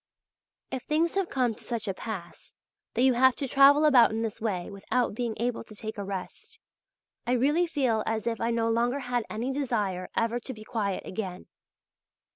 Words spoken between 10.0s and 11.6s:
ever to be quiet again.